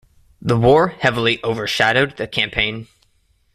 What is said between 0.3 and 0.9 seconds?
The war